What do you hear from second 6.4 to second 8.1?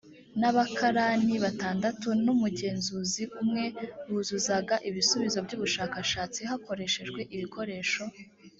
hakoreshejwe ibikoresho